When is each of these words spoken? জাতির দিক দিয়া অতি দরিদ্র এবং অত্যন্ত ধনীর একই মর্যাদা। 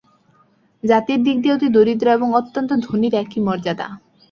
জাতির 0.83 1.19
দিক 1.23 1.37
দিয়া 1.41 1.55
অতি 1.55 1.67
দরিদ্র 1.69 2.07
এবং 2.11 2.27
অত্যন্ত 2.33 2.69
ধনীর 2.85 3.13
একই 3.15 3.39
মর্যাদা। 3.39 3.87